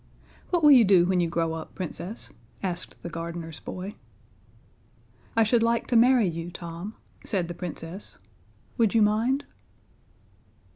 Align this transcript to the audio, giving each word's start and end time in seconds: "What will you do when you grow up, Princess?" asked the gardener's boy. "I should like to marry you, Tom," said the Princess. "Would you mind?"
"What 0.49 0.63
will 0.63 0.71
you 0.71 0.83
do 0.83 1.05
when 1.05 1.19
you 1.19 1.29
grow 1.29 1.53
up, 1.53 1.75
Princess?" 1.75 2.33
asked 2.63 2.95
the 3.03 3.09
gardener's 3.09 3.59
boy. 3.59 3.97
"I 5.35 5.43
should 5.43 5.61
like 5.61 5.85
to 5.89 5.95
marry 5.95 6.27
you, 6.27 6.49
Tom," 6.49 6.95
said 7.23 7.47
the 7.47 7.53
Princess. 7.53 8.17
"Would 8.79 8.95
you 8.95 9.03
mind?" 9.03 9.45